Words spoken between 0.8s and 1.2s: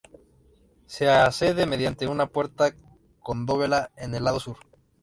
Se